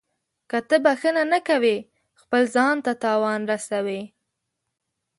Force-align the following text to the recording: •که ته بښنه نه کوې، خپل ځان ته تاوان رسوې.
•که 0.49 0.57
ته 0.67 0.75
بښنه 0.85 1.23
نه 1.33 1.39
کوې، 1.47 1.77
خپل 2.21 2.41
ځان 2.55 2.75
ته 2.85 2.91
تاوان 3.03 3.41
رسوې. 3.51 4.01